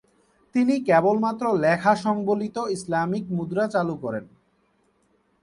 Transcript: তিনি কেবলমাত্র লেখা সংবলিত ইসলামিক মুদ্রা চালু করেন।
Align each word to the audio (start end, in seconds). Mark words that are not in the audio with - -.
তিনি 0.55 0.75
কেবলমাত্র 0.81 1.45
লেখা 1.57 1.93
সংবলিত 1.95 2.57
ইসলামিক 2.69 3.23
মুদ্রা 3.31 3.65
চালু 3.67 3.95
করেন। 3.95 4.25